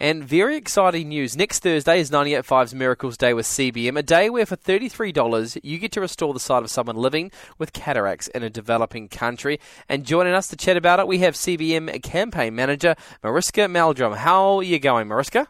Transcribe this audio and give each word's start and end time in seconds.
And 0.00 0.24
very 0.24 0.56
exciting 0.56 1.10
news. 1.10 1.36
Next 1.36 1.58
Thursday 1.58 2.00
is 2.00 2.10
98.5's 2.10 2.74
Miracles 2.74 3.18
Day 3.18 3.34
with 3.34 3.44
CBM, 3.44 3.98
a 3.98 4.02
day 4.02 4.30
where 4.30 4.46
for 4.46 4.56
$33 4.56 5.60
you 5.62 5.76
get 5.76 5.92
to 5.92 6.00
restore 6.00 6.32
the 6.32 6.40
sight 6.40 6.62
of 6.62 6.70
someone 6.70 6.96
living 6.96 7.30
with 7.58 7.74
cataracts 7.74 8.26
in 8.28 8.42
a 8.42 8.48
developing 8.48 9.08
country. 9.08 9.60
And 9.90 10.06
joining 10.06 10.32
us 10.32 10.48
to 10.48 10.56
chat 10.56 10.78
about 10.78 11.00
it, 11.00 11.06
we 11.06 11.18
have 11.18 11.34
CBM 11.34 12.02
campaign 12.02 12.54
manager 12.54 12.94
Mariska 13.22 13.68
Meldrum. 13.68 14.14
How 14.14 14.56
are 14.56 14.62
you 14.62 14.78
going, 14.78 15.06
Mariska? 15.06 15.48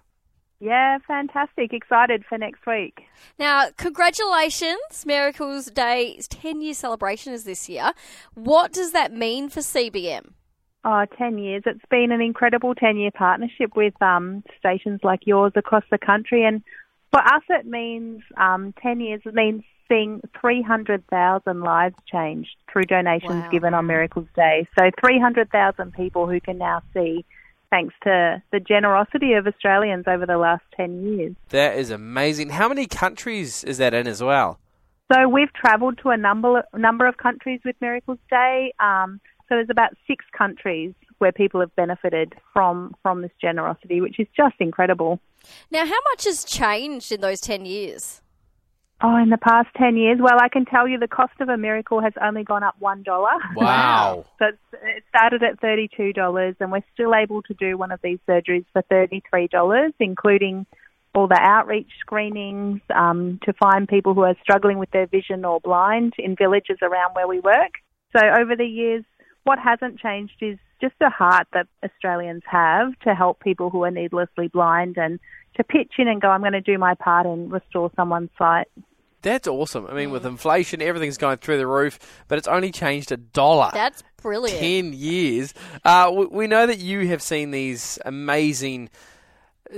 Yeah, 0.59 0.99
fantastic. 1.07 1.73
Excited 1.73 2.25
for 2.29 2.37
next 2.37 2.67
week. 2.67 3.03
Now, 3.39 3.69
congratulations. 3.77 5.07
Miracles 5.07 5.67
Day's 5.67 6.27
10 6.27 6.61
year 6.61 6.75
celebration 6.75 7.33
is 7.33 7.45
this 7.45 7.69
year. 7.69 7.93
What 8.35 8.73
does 8.73 8.91
that 8.91 9.13
mean 9.13 9.49
for 9.49 9.61
CBM? 9.61 10.33
Oh, 10.85 11.05
10 11.19 11.39
years. 11.39 11.63
It's 11.67 11.85
been 11.91 12.11
an 12.11 12.21
incredible 12.23 12.75
10 12.75 12.97
year 12.97 13.11
partnership 13.11 13.77
with 13.77 14.01
um, 14.01 14.43
stations 14.59 15.01
like 15.03 15.21
yours 15.27 15.53
across 15.55 15.85
the 15.91 15.99
country. 15.99 16.45
And 16.45 16.63
for 17.11 17.21
us, 17.21 17.43
it 17.51 17.67
means 17.67 18.23
um, 18.39 18.73
10 18.83 19.01
years, 19.01 19.21
it 19.27 19.35
means 19.35 19.63
seeing 19.89 20.23
300,000 20.41 21.61
lives 21.61 21.97
changed 22.11 22.51
through 22.73 22.85
donations 22.85 23.43
Wow. 23.43 23.49
given 23.51 23.75
on 23.75 23.87
Miracles 23.87 24.29
Day. 24.35 24.67
So 24.79 24.91
300,000 25.01 25.93
people 25.93 26.27
who 26.29 26.41
can 26.41 26.59
now 26.59 26.81
see 26.95 27.25
thanks 27.71 27.95
to 28.05 28.43
the 28.53 28.61
generosity 28.61 29.35
of 29.35 29.47
Australians 29.47 30.05
over 30.07 30.27
the 30.27 30.39
last 30.39 30.63
10 30.77 31.05
years. 31.05 31.37
That 31.51 31.77
is 31.77 31.91
amazing. 31.91 32.51
How 32.51 32.69
many 32.69 32.87
countries 32.87 33.65
is 33.65 33.79
that 33.79 33.93
in 33.95 34.07
as 34.07 34.23
well? 34.23 34.59
So 35.13 35.29
we've 35.29 35.53
travelled 35.53 35.99
to 36.05 36.11
a 36.11 36.17
number 36.17 36.63
number 36.73 37.07
of 37.07 37.17
countries 37.17 37.61
with 37.65 37.75
Miracles 37.81 38.19
Day. 38.31 38.73
Um, 38.79 39.21
so 39.51 39.57
there's 39.57 39.69
about 39.69 39.95
six 40.07 40.25
countries 40.37 40.95
where 41.19 41.33
people 41.33 41.61
have 41.61 41.75
benefited 41.75 42.35
from 42.53 42.95
from 43.03 43.21
this 43.21 43.33
generosity, 43.41 44.01
which 44.01 44.21
is 44.21 44.29
just 44.35 44.55
incredible. 44.61 45.19
Now, 45.71 45.85
how 45.85 45.99
much 46.13 46.25
has 46.25 46.45
changed 46.45 47.11
in 47.11 47.21
those 47.21 47.41
10 47.41 47.67
years? 47.67 48.23
Oh, 49.03 49.17
in 49.17 49.31
the 49.31 49.39
past 49.39 49.69
ten 49.79 49.97
years, 49.97 50.19
well, 50.21 50.39
I 50.39 50.51
can 50.51 50.67
tell 50.67 50.87
you 50.87 50.99
the 50.99 51.09
cost 51.09 51.33
of 51.41 51.49
a 51.49 51.57
miracle 51.57 52.03
has 52.03 52.13
only 52.23 52.45
gone 52.45 52.63
up 52.63 52.77
one 52.79 53.03
dollar. 53.03 53.33
Wow. 53.57 54.27
So 54.39 54.47
it 54.83 55.05
started 55.09 55.43
at 55.43 55.59
thirty-two 55.61 56.13
dollars, 56.13 56.55
and 56.61 56.71
we're 56.71 56.85
still 56.93 57.15
able 57.15 57.41
to 57.43 57.55
do 57.55 57.79
one 57.79 57.93
of 57.93 58.01
these 58.03 58.19
surgeries 58.29 58.67
for 58.75 58.83
thirty-three 58.83 59.49
dollars, 59.49 59.93
including 60.01 60.67
all 61.15 61.29
the 61.29 61.41
outreach 61.41 61.89
screenings 62.01 62.81
um, 62.95 63.41
to 63.45 63.55
find 63.55 63.89
people 63.89 64.13
who 64.13 64.23
are 64.23 64.37
struggling 64.43 64.79
with 64.79 64.91
their 64.91 65.07
vision 65.07 65.47
or 65.47 65.61
blind 65.61 66.13
in 66.19 66.37
villages 66.37 66.79
around 66.83 67.15
where 67.15 67.27
we 67.27 67.41
work. 67.41 67.73
So 68.15 68.21
over 68.23 68.55
the 68.55 68.67
years, 68.67 69.05
what 69.51 69.59
hasn't 69.59 69.99
changed 69.99 70.37
is 70.41 70.57
just 70.81 70.95
the 71.01 71.11
heart 71.11 71.49
that 71.53 71.67
Australians 71.85 72.45
have 72.49 72.97
to 73.01 73.17
help 73.17 73.41
people 73.41 73.69
who 73.69 73.83
are 73.83 73.91
needlessly 73.91 74.47
blind 74.47 74.97
and 74.97 75.19
to 75.57 75.65
pitch 75.65 75.95
in 75.99 76.07
and 76.07 76.23
go, 76.23 76.29
I'm 76.29 76.39
going 76.39 76.53
to 76.53 76.61
do 76.61 76.79
my 76.79 76.95
part 76.95 77.27
and 77.27 77.51
restore 77.51 77.91
someone's 77.97 78.31
sight. 78.39 78.69
That's 79.23 79.49
awesome. 79.49 79.89
I 79.89 79.95
mean, 79.95 80.13
with 80.13 80.25
inflation, 80.25 80.81
everything's 80.81 81.19
going 81.19 81.39
through 81.39 81.59
the 81.59 81.67
roof, 81.67 81.99
but 82.29 82.39
it's 82.39 82.47
only 82.47 82.71
changed 82.71 83.11
a 83.11 83.17
dollar. 83.17 83.71
That's 83.75 84.05
brilliant. 84.23 84.61
10 84.61 84.93
years. 84.93 85.53
Uh, 85.85 86.13
we, 86.15 86.27
we 86.27 86.47
know 86.47 86.69
that 86.69 86.79
you 86.79 87.09
have 87.09 87.21
seen 87.21 87.51
these 87.51 87.99
amazing 88.05 88.89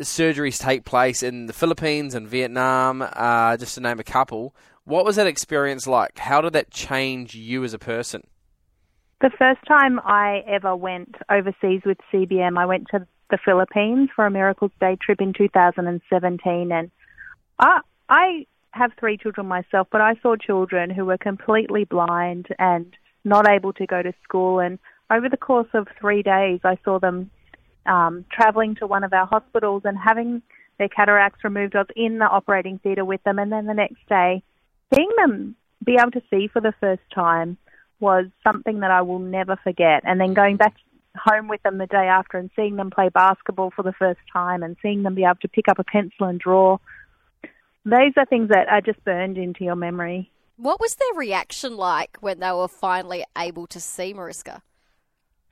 surgeries 0.00 0.60
take 0.60 0.84
place 0.84 1.22
in 1.22 1.46
the 1.46 1.54
Philippines 1.54 2.14
and 2.14 2.28
Vietnam, 2.28 3.00
uh, 3.00 3.56
just 3.56 3.76
to 3.76 3.80
name 3.80 3.98
a 3.98 4.04
couple. 4.04 4.54
What 4.84 5.06
was 5.06 5.16
that 5.16 5.26
experience 5.26 5.86
like? 5.86 6.18
How 6.18 6.42
did 6.42 6.52
that 6.52 6.70
change 6.70 7.34
you 7.34 7.64
as 7.64 7.72
a 7.72 7.78
person? 7.78 8.24
The 9.22 9.30
first 9.38 9.60
time 9.68 10.00
I 10.00 10.42
ever 10.48 10.74
went 10.74 11.14
overseas 11.30 11.82
with 11.86 11.98
CBM, 12.12 12.58
I 12.58 12.66
went 12.66 12.88
to 12.88 13.06
the 13.30 13.38
Philippines 13.44 14.08
for 14.16 14.26
a 14.26 14.32
Miracles 14.32 14.72
Day 14.80 14.98
trip 15.00 15.20
in 15.20 15.32
2017, 15.32 16.72
and 16.72 16.90
I, 17.56 17.78
I 18.08 18.46
have 18.72 18.90
three 18.98 19.16
children 19.16 19.46
myself, 19.46 19.86
but 19.92 20.00
I 20.00 20.16
saw 20.22 20.34
children 20.34 20.90
who 20.90 21.04
were 21.04 21.18
completely 21.18 21.84
blind 21.84 22.48
and 22.58 22.92
not 23.22 23.48
able 23.48 23.72
to 23.74 23.86
go 23.86 24.02
to 24.02 24.12
school. 24.24 24.58
And 24.58 24.80
over 25.08 25.28
the 25.28 25.36
course 25.36 25.68
of 25.72 25.86
three 26.00 26.24
days, 26.24 26.58
I 26.64 26.76
saw 26.84 26.98
them 26.98 27.30
um, 27.86 28.24
traveling 28.28 28.74
to 28.80 28.88
one 28.88 29.04
of 29.04 29.12
our 29.12 29.26
hospitals 29.26 29.82
and 29.84 29.96
having 29.96 30.42
their 30.80 30.88
cataracts 30.88 31.44
removed. 31.44 31.76
I 31.76 31.82
was 31.82 31.86
in 31.94 32.18
the 32.18 32.24
operating 32.24 32.80
theatre 32.80 33.04
with 33.04 33.22
them, 33.22 33.38
and 33.38 33.52
then 33.52 33.66
the 33.66 33.74
next 33.74 34.04
day, 34.08 34.42
seeing 34.92 35.10
them 35.16 35.54
be 35.84 35.96
able 36.00 36.10
to 36.10 36.22
see 36.28 36.48
for 36.48 36.60
the 36.60 36.74
first 36.80 37.02
time 37.14 37.56
was 38.02 38.26
something 38.44 38.80
that 38.80 38.90
I 38.90 39.00
will 39.00 39.18
never 39.18 39.56
forget. 39.56 40.02
And 40.04 40.20
then 40.20 40.34
going 40.34 40.56
back 40.58 40.74
home 41.16 41.48
with 41.48 41.62
them 41.62 41.78
the 41.78 41.86
day 41.86 42.08
after 42.08 42.36
and 42.36 42.50
seeing 42.56 42.76
them 42.76 42.90
play 42.90 43.08
basketball 43.08 43.70
for 43.74 43.82
the 43.82 43.92
first 43.92 44.20
time 44.32 44.62
and 44.62 44.76
seeing 44.82 45.02
them 45.02 45.14
be 45.14 45.24
able 45.24 45.36
to 45.42 45.48
pick 45.48 45.68
up 45.68 45.78
a 45.78 45.84
pencil 45.84 46.26
and 46.26 46.38
draw. 46.38 46.78
Those 47.84 48.12
are 48.16 48.26
things 48.26 48.48
that 48.50 48.68
are 48.68 48.80
just 48.80 49.02
burned 49.04 49.38
into 49.38 49.64
your 49.64 49.76
memory. 49.76 50.30
What 50.56 50.80
was 50.80 50.96
their 50.96 51.18
reaction 51.18 51.76
like 51.76 52.18
when 52.20 52.40
they 52.40 52.52
were 52.52 52.68
finally 52.68 53.24
able 53.36 53.66
to 53.68 53.80
see 53.80 54.12
Mariska? 54.12 54.62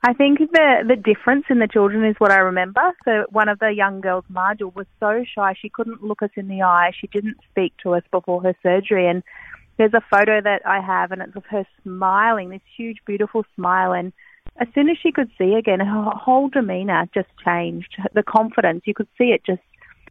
I 0.03 0.15
think 0.15 0.39
the 0.39 0.85
the 0.87 0.97
difference 0.97 1.45
in 1.51 1.59
the 1.59 1.69
children 1.69 2.05
is 2.07 2.17
what 2.19 2.31
I 2.31 2.39
remember. 2.39 2.81
So 3.05 3.27
one 3.31 3.51
of 3.51 3.59
the 3.59 3.69
young 3.71 4.01
girls, 4.01 4.25
Marjol, 4.33 4.75
was 4.75 4.87
so 4.99 5.25
shy 5.35 5.55
she 5.61 5.69
couldn't 5.69 6.03
look 6.03 6.23
us 6.23 6.31
in 6.37 6.49
the 6.49 6.63
eye. 6.63 6.93
She 6.99 7.07
didn't 7.07 7.37
speak 7.51 7.75
to 7.83 7.95
us 7.95 8.03
before 8.11 8.43
her 8.43 8.57
surgery, 8.63 9.07
and 9.09 9.23
there's 9.81 9.95
a 9.95 10.03
photo 10.11 10.43
that 10.43 10.61
I 10.67 10.83
have, 10.83 11.11
and 11.11 11.23
it's 11.23 11.35
of 11.35 11.47
her 11.47 11.67
smiling, 11.83 12.51
this 12.51 12.61
huge, 12.77 12.99
beautiful 13.07 13.47
smile. 13.57 13.95
And 13.95 14.13
as 14.61 14.69
soon 14.75 14.91
as 14.91 14.99
she 15.03 15.11
could 15.11 15.31
see 15.39 15.55
again, 15.55 15.81
her 15.81 16.11
whole 16.15 16.51
demeanour 16.51 17.09
just 17.15 17.31
changed. 17.43 17.97
The 18.13 18.23
confidence 18.23 18.83
you 18.85 18.93
could 18.93 19.09
see 19.17 19.33
it 19.33 19.43
just 19.43 19.63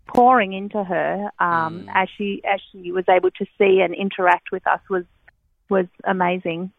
pouring 0.07 0.53
into 0.53 0.83
her 0.83 1.29
um, 1.37 1.87
as 1.93 2.09
she 2.17 2.41
as 2.51 2.59
she 2.71 2.91
was 2.91 3.05
able 3.07 3.29
to 3.29 3.45
see 3.59 3.81
and 3.81 3.93
interact 3.93 4.51
with 4.51 4.65
us 4.65 4.79
was 4.89 5.03
was 5.69 5.85
amazing. 6.03 6.71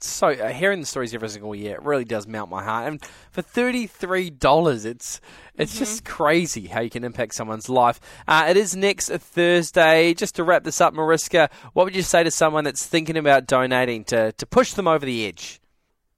So 0.00 0.28
uh, 0.28 0.48
hearing 0.48 0.80
the 0.80 0.86
stories 0.86 1.14
every 1.14 1.28
single 1.28 1.54
year, 1.54 1.74
it 1.74 1.82
really 1.82 2.04
does 2.04 2.26
melt 2.26 2.48
my 2.48 2.64
heart. 2.64 2.88
And 2.88 3.04
for 3.30 3.42
thirty 3.42 3.86
three 3.86 4.30
dollars, 4.30 4.84
it's 4.84 5.20
it's 5.56 5.78
just 5.78 6.04
crazy 6.04 6.68
how 6.68 6.80
you 6.80 6.88
can 6.88 7.04
impact 7.04 7.34
someone's 7.34 7.68
life. 7.68 8.00
Uh, 8.26 8.46
it 8.48 8.56
is 8.56 8.74
next 8.74 9.10
Thursday. 9.10 10.14
Just 10.14 10.36
to 10.36 10.44
wrap 10.44 10.64
this 10.64 10.80
up, 10.80 10.94
Mariska, 10.94 11.50
what 11.74 11.84
would 11.84 11.94
you 11.94 12.02
say 12.02 12.24
to 12.24 12.30
someone 12.30 12.64
that's 12.64 12.86
thinking 12.86 13.16
about 13.16 13.46
donating 13.46 14.04
to 14.04 14.32
to 14.32 14.46
push 14.46 14.72
them 14.72 14.88
over 14.88 15.04
the 15.04 15.26
edge? 15.26 15.60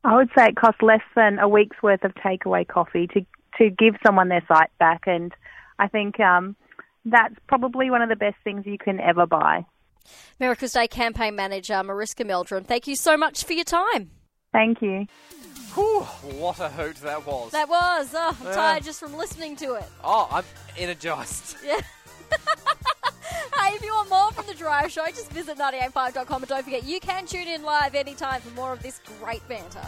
I 0.05 0.17
would 0.17 0.31
say 0.37 0.47
it 0.47 0.57
costs 0.57 0.81
less 0.81 1.03
than 1.15 1.39
a 1.39 1.49
week's 1.49 1.83
worth 1.83 2.05
of 2.05 2.15
takeaway 2.15 2.67
coffee 2.67 3.09
to 3.09 3.27
to 3.59 3.71
give 3.71 3.97
someone 4.07 4.29
their 4.29 4.45
sight 4.47 4.71
back, 4.79 5.03
and 5.07 5.33
I 5.79 5.89
think 5.89 6.21
um, 6.21 6.55
that's 7.05 7.35
probably 7.49 7.91
one 7.91 8.03
of 8.03 8.09
the 8.09 8.17
best 8.17 8.37
things 8.45 8.65
you 8.65 8.79
can 8.79 9.01
ever 9.01 9.27
buy. 9.27 9.67
Miracles 10.39 10.73
Day 10.73 10.89
campaign 10.89 11.35
manager 11.37 11.83
Mariska 11.83 12.25
Meldrum, 12.25 12.65
thank 12.65 12.87
you 12.87 12.97
so 12.97 13.17
much 13.17 13.45
for 13.45 13.53
your 13.53 13.65
time. 13.65 14.11
Thank 14.53 14.83
you. 14.83 15.07
Whew, 15.75 16.01
what 16.01 16.59
a 16.59 16.69
hoot 16.69 16.97
that 16.97 17.25
was! 17.25 17.53
That 17.53 17.69
was, 17.69 18.13
oh, 18.15 18.37
I'm 18.41 18.47
Yeah. 18.47 18.53
tired 18.55 18.83
just 18.85 18.99
from 19.01 19.17
listening 19.17 19.55
to 19.57 19.75
it. 19.75 19.85
oh, 20.03 20.29
I'm 20.31 20.45
energized. 20.77 21.57
Yeah. 21.65 21.81
hey, 23.61 23.75
if 23.77 23.83
you 23.85 23.93
want 23.93 24.09
more 24.11 24.31
from 24.33 24.47
The 24.47 24.55
Drive 24.55 24.91
Show, 24.93 25.05
just 25.07 25.31
visit 25.33 25.59
985.com 25.59 26.43
and 26.43 26.49
don't 26.49 26.63
forget 26.65 26.85
you 26.85 27.01
can 27.01 27.27
tune 27.27 27.49
in 27.49 27.63
live 27.63 27.95
anytime 27.95 28.41
for 28.41 28.51
more 28.55 28.73
of 28.73 28.83
this 28.83 29.01
great 29.21 29.47
banter. 29.49 29.83